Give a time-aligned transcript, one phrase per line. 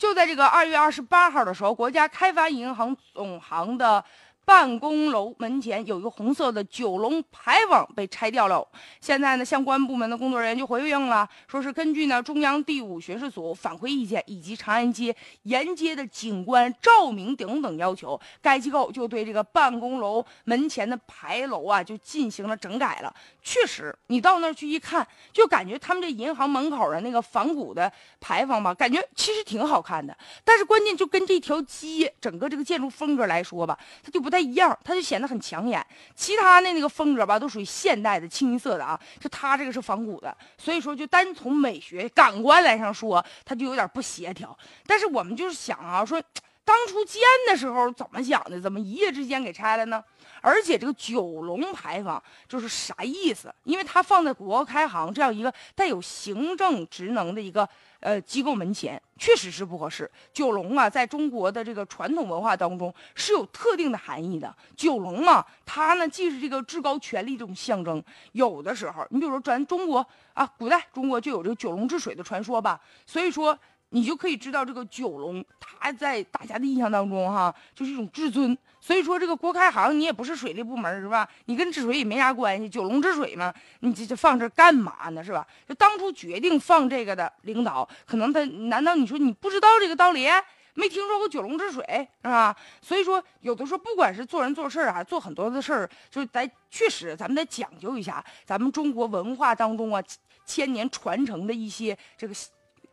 [0.00, 4.02] 就在这个二月二十八号的时候，国家开发银行总行的。
[4.50, 8.66] 办公楼门前有一个红色的九龙牌坊被拆掉了。
[9.00, 23.14] 现在呢，相关部门的工作人员就回应了，说是根据呢中央第五巡视组反馈意见以及长安街沿街的景观、照明等等要求，该机构就对这个办公楼门前的牌楼啊就进行了整改了。
[23.40, 30.12] 确实，你到那儿去一看，就感觉他们这银行门口的那个仿古的牌坊吧，感觉其实挺好看的。
[30.42, 34.39] 但是关键就跟这条街整个这个建筑风格来说吧，它就不太。
[34.40, 35.84] 一样，它就显得很抢眼。
[36.14, 38.98] 其他的那个风格吧，都属于现代的、清一色的啊。
[39.18, 44.56] 就它这个是仿古的，所以说就单从美学感官来上说，它就有点不协调。
[44.86, 46.22] 但是我们就是想啊，说
[46.64, 48.60] 当初建的时候怎么想的？
[48.60, 50.02] 怎么一夜之间给拆了呢？
[50.40, 53.52] 而且这个九龙牌坊就是啥意思？
[53.64, 57.68] 因为它放在国开行这样一个带有行政职能的一个。
[58.00, 60.10] 呃，机构门前确实是不合适。
[60.32, 64.56] 九龙啊，在中国的这个传统文化当中是有特定的含义的。
[64.74, 69.98] 九龙嘛，它呢既是这个至高权力这种象征，有的时候，你比如说咱中国
[70.32, 72.80] 啊，古代中国就有这个九龙治水的传说吧。
[73.04, 73.58] 所以说，
[73.90, 78.56] 你就可以知道这个九龙，它在大家的印象当中哈，就是一种至尊。
[78.80, 81.28] 所以说，这个国开行你也不是水利部门是吧？
[81.44, 82.68] 你跟治水也没啥关系。
[82.68, 85.46] 九龙治水嘛，你这这放这干嘛呢是吧？
[85.68, 90.26] 就当初决定放这个的领导，可能他难道你说你不知道这个道理？
[90.74, 91.84] 没听说过九龙治水
[92.22, 92.56] 是吧？
[92.80, 100.00] 所以说，有的时候不管是做人做事啊，做很多的事儿，就是得确实咱们得讲究一下咱们中国文化当中啊
[100.46, 102.32] 千年传承的一些这个。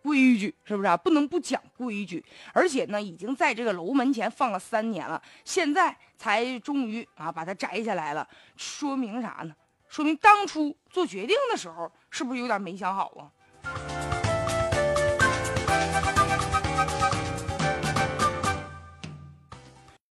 [0.08, 0.95] 规矩是不是啊？
[0.95, 9.53] 不能不讲规矩而且呢已经在这个楼门前放了三年了现在才终于啊把它摘下来了说明啥呢？
[9.89, 13.28] 说明当初做决定的时候是不是有点没想好啊？